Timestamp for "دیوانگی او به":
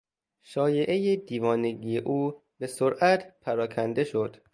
1.17-2.67